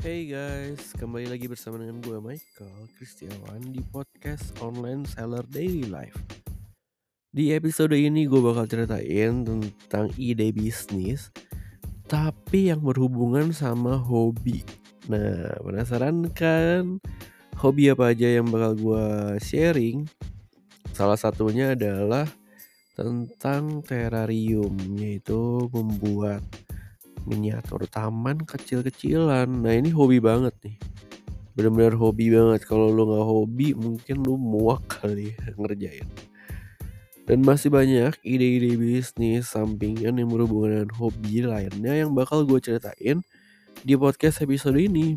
[0.00, 6.16] Hey guys, kembali lagi bersama dengan gue Michael Kristiawan di podcast online seller daily life.
[7.28, 11.28] Di episode ini gue bakal ceritain tentang ide bisnis,
[12.08, 14.64] tapi yang berhubungan sama hobi.
[15.12, 16.96] Nah, penasaran kan
[17.60, 20.08] hobi apa aja yang bakal gue sharing?
[20.96, 22.24] Salah satunya adalah
[22.96, 26.40] tentang terrarium, yaitu membuat
[27.28, 29.48] miniatur taman kecil-kecilan.
[29.48, 30.76] Nah ini hobi banget nih.
[31.58, 32.64] Bener-bener hobi banget.
[32.64, 36.08] Kalau lo nggak hobi mungkin lo muak kali ya ngerjain.
[37.30, 43.22] Dan masih banyak ide-ide bisnis sampingan yang berhubungan dengan hobi lainnya yang bakal gue ceritain
[43.86, 45.14] di podcast episode ini.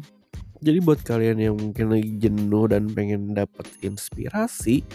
[0.63, 4.85] Jadi buat kalian yang mungkin lagi jenuh dan pengen dapat inspirasi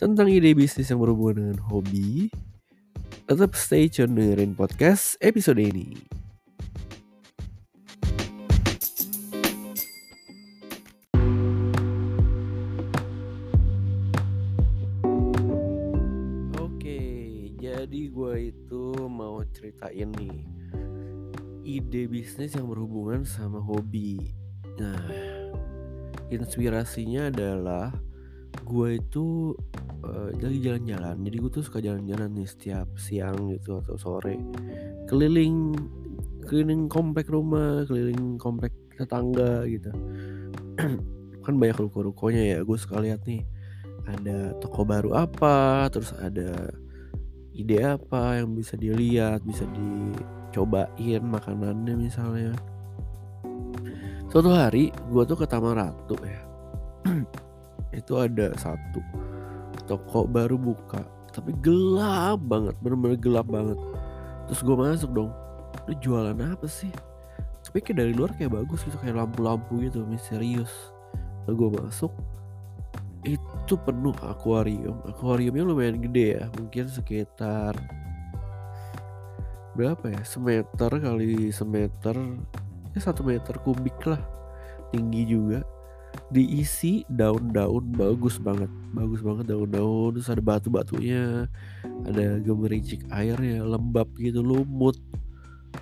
[0.00, 2.32] tentang ide bisnis yang berhubungan dengan hobi,
[3.28, 5.94] tetap stay tune dengerin podcast episode ini.
[19.76, 20.40] Ceritain nih
[21.66, 24.32] ide bisnis yang berhubungan sama hobi.
[24.80, 25.04] Nah,
[26.32, 27.92] inspirasinya adalah
[28.64, 29.52] gue itu
[30.00, 31.20] uh, lagi jalan-jalan.
[31.28, 34.40] Jadi gue tuh suka jalan-jalan nih setiap siang gitu atau sore,
[35.12, 35.76] keliling
[36.48, 39.92] keliling komplek rumah, keliling komplek tetangga gitu.
[41.44, 42.58] kan banyak ruko-rukonya ya.
[42.64, 43.44] Gue suka lihat nih
[44.08, 46.72] ada toko baru apa, terus ada
[47.56, 52.52] ide apa yang bisa dilihat, bisa dicobain makanannya misalnya.
[54.28, 56.40] Suatu hari gue tuh ke Taman Ratu ya.
[57.98, 59.00] itu ada satu
[59.88, 61.00] toko baru buka,
[61.32, 63.78] tapi gelap banget, bener-bener gelap banget.
[64.50, 65.30] Terus gue masuk dong,
[65.88, 66.92] lu jualan apa sih?
[67.64, 70.70] Tapi kayak dari luar kayak bagus gitu, kayak lampu-lampu gitu, misterius.
[71.46, 72.12] Lalu gue masuk,
[73.26, 75.02] itu penuh akuarium.
[75.02, 77.74] Akuariumnya lumayan gede ya mungkin sekitar
[79.74, 80.22] berapa ya?
[80.22, 82.16] Semeter kali semeter
[82.94, 84.22] ya satu meter kubik lah.
[84.94, 85.60] Tinggi juga.
[86.32, 88.70] Diisi daun-daun bagus banget.
[88.94, 90.16] Bagus banget daun-daun.
[90.16, 91.50] Terus ada batu-batunya
[92.06, 94.96] ada gemericik airnya lembab gitu lumut.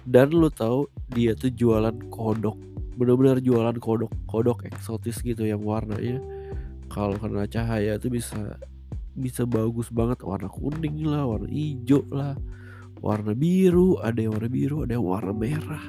[0.03, 2.59] Dan lu tahu dia tuh jualan kodok.
[2.99, 4.11] Benar-benar jualan kodok.
[4.27, 6.19] Kodok eksotis gitu yang warnanya
[6.91, 8.59] kalau kena cahaya tuh bisa
[9.15, 10.23] bisa bagus banget.
[10.23, 12.35] Warna kuning lah warna hijau lah
[13.05, 15.85] warna biru ada yang warna biru ada yang warna merah.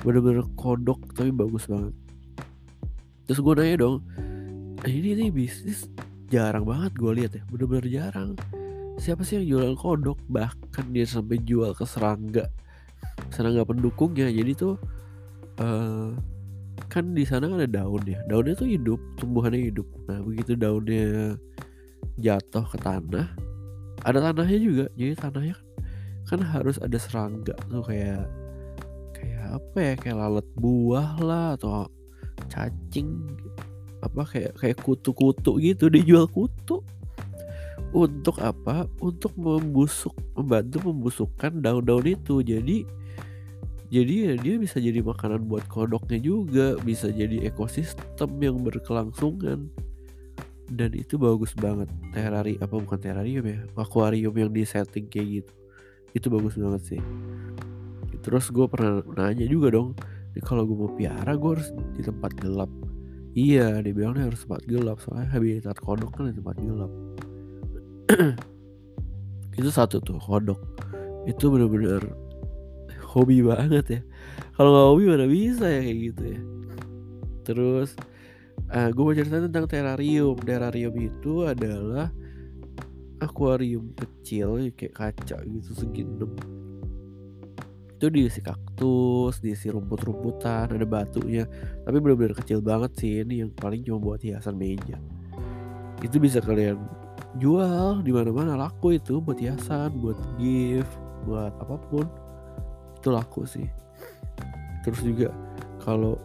[0.00, 1.94] Bener-bener kodok tapi bagus banget.
[3.28, 3.96] Terus gue nanya dong
[4.88, 5.84] ini nih bisnis
[6.32, 8.30] jarang banget gue lihat ya bener-bener jarang.
[9.00, 10.20] Siapa sih yang jualan kodok?
[10.28, 12.48] Bahkan dia sampai jual ke serangga
[13.32, 14.28] serangga pendukungnya.
[14.28, 14.74] Jadi tuh
[15.60, 16.12] uh,
[16.88, 18.22] kan di sana kan ada daun ya.
[18.30, 19.86] Daunnya tuh hidup tumbuhannya hidup.
[20.08, 21.36] Nah begitu daunnya
[22.16, 23.28] jatuh ke tanah
[24.04, 24.86] ada tanahnya juga.
[24.96, 25.68] Jadi tanahnya kan
[26.30, 28.22] kan harus ada serangga tuh kayak
[29.18, 31.90] kayak apa ya kayak lalat buah lah atau
[32.46, 33.18] cacing
[34.00, 36.80] apa kayak kayak kutu-kutu gitu dijual kutu.
[37.90, 38.86] Untuk apa?
[39.02, 42.38] Untuk membusuk membantu membusukkan daun-daun itu.
[42.38, 42.86] Jadi
[43.90, 49.66] jadi ya dia bisa jadi makanan buat kodoknya juga bisa jadi ekosistem yang berkelangsungan.
[50.70, 51.90] Dan itu bagus banget.
[52.14, 53.66] Terari apa bukan terarium ya?
[53.74, 55.52] Akuarium yang di setting kayak gitu.
[56.14, 57.02] Itu bagus banget sih.
[58.22, 59.98] Terus gue pernah nanya juga dong
[60.46, 62.70] kalau gue mau piara gue harus di tempat gelap.
[63.34, 66.92] Iya dia bilangnya harus tempat gelap soalnya habitat kodok kan di tempat gelap.
[69.58, 70.62] Itu satu tuh kodok.
[71.26, 72.06] Itu bener-bener
[73.10, 74.00] hobi banget ya.
[74.54, 76.40] Kalau nggak hobi mana bisa ya kayak gitu ya.
[77.46, 77.88] Terus
[78.70, 80.36] uh, gue mau cerita tentang terrarium.
[80.38, 82.08] Terrarium itu adalah
[83.20, 86.16] akuarium kecil kayak kaca gitu segini
[88.00, 91.44] itu diisi kaktus diisi rumput-rumputan ada batunya.
[91.84, 94.96] Tapi benar-benar kecil banget sih ini yang paling cuma buat hiasan meja.
[96.00, 96.80] Itu bisa kalian
[97.36, 100.96] jual di mana-mana laku itu buat hiasan buat gift
[101.28, 102.08] buat apa pun
[103.00, 103.64] itu laku sih.
[104.84, 105.28] Terus juga
[105.80, 106.20] kalau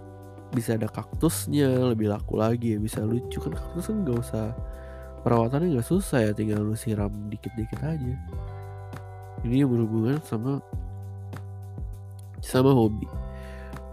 [0.51, 3.39] bisa ada kaktusnya lebih laku lagi ya bisa lucu.
[3.39, 4.45] Kan kaktus kan nggak usah
[5.23, 8.13] perawatannya nggak susah ya tinggal lu siram dikit-dikit aja.
[9.47, 10.59] Ini berhubungan sama
[12.43, 13.07] sama hobi.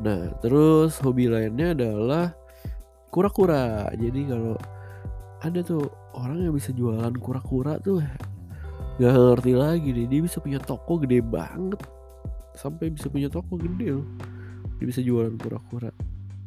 [0.02, 2.34] Nah terus hobi lainnya adalah
[3.14, 3.86] kura-kura.
[3.94, 4.58] Jadi kalau
[5.42, 5.86] ada tuh
[6.18, 8.02] orang yang bisa jualan kura-kura tuh
[8.98, 10.06] nggak ngerti lagi deh.
[10.06, 11.80] Dia bisa punya toko gede banget
[12.56, 14.06] sampai bisa punya toko gede loh.
[14.78, 15.92] Dia bisa jualan kura-kura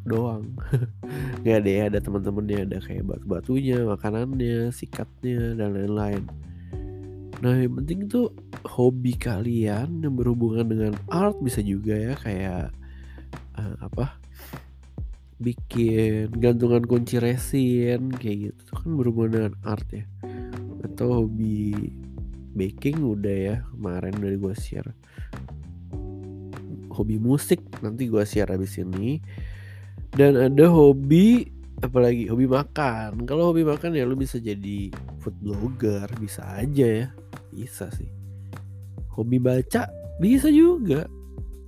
[0.06, 0.54] doang.
[1.42, 6.24] Nggak deh ada teman-temannya ada kayak batu-batunya makanannya sikatnya dan lain-lain.
[7.42, 8.32] Nah yang penting tuh
[8.64, 12.72] hobi kalian yang berhubungan dengan art bisa juga ya kayak
[13.58, 14.22] uh, apa?
[15.36, 18.60] Bikin gantungan kunci resin kayak gitu.
[18.72, 20.06] Tuh kan berhubungan dengan art ya.
[20.86, 21.76] Atau hobi
[22.56, 24.92] baking udah ya kemarin udah gue share
[26.96, 29.20] hobi musik nanti gue share abis ini.
[30.16, 31.52] Dan ada hobi
[31.84, 33.28] apalagi hobi makan.
[33.28, 34.88] Kalau hobi makan ya lu bisa jadi
[35.20, 37.08] food blogger bisa aja ya.
[37.52, 38.08] Bisa sih.
[39.12, 39.92] Hobi baca
[40.24, 41.08] bisa juga.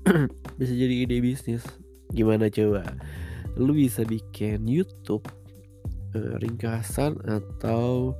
[0.56, 1.68] Bisa jadi ide bisnis.
[2.15, 2.95] Gimana coba?
[3.59, 5.27] Lu bisa bikin YouTube
[6.15, 8.15] uh, ringkasan atau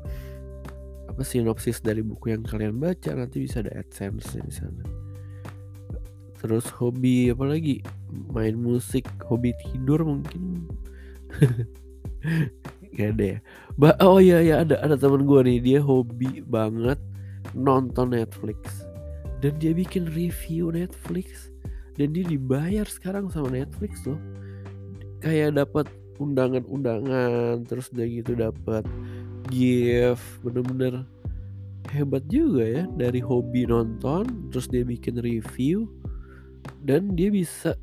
[1.08, 3.16] apa sinopsis dari buku yang kalian baca.
[3.16, 4.97] Nanti bisa ada adsense di sana
[6.42, 7.82] terus hobi apa lagi?
[8.34, 10.66] Main musik hobi tidur mungkin.
[12.98, 13.40] Gak ada ya?
[13.78, 16.98] Ba oh iya ya ada ada teman gue nih dia hobi banget
[17.54, 18.86] nonton Netflix.
[19.38, 21.54] Dan dia bikin review Netflix.
[21.98, 24.22] Dan dia dibayar sekarang sama Netflix loh
[25.18, 25.90] kayak dapat
[26.22, 28.86] undangan-undangan terus udah gitu dapat
[29.50, 30.22] gift.
[30.46, 31.06] Bener-bener
[31.92, 35.88] hebat juga ya dari hobi nonton terus dia bikin review
[36.84, 37.76] dan dia bisa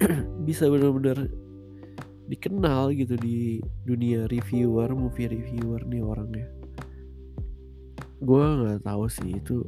[0.48, 1.28] bisa bener-bener
[2.30, 6.46] dikenal gitu di dunia reviewer movie reviewer nih orangnya.
[8.20, 9.66] Gue nggak tahu sih itu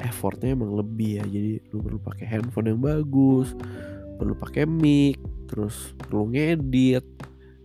[0.00, 1.24] effortnya emang lebih ya.
[1.26, 3.52] Jadi lu perlu pakai handphone yang bagus
[4.22, 5.18] perlu pakai mic
[5.50, 7.02] terus perlu ngedit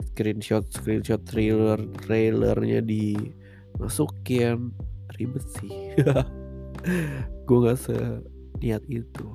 [0.09, 4.73] screenshot screenshot trailer trailernya dimasukin.
[5.17, 5.93] Ribet sih.
[7.47, 9.25] Gue nggak seniat itu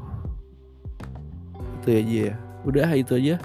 [1.83, 2.35] itu aja ya.
[2.63, 3.37] Udah itu aja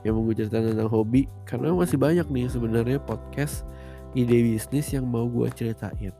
[0.00, 3.68] yang mau gue ceritakan tentang hobi karena masih banyak nih sebenarnya podcast
[4.16, 6.14] ide bisnis yang mau gue ceritain.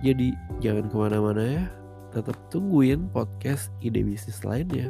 [0.00, 1.64] Jadi jangan ke mana-mana ya.
[2.12, 4.88] Tetap tungguin podcast ide bisnis lainnya.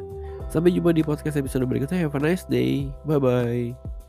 [0.51, 2.07] Sampai jumpa di podcast episode berikutnya.
[2.07, 2.91] Have a nice day.
[3.07, 4.02] Bye bye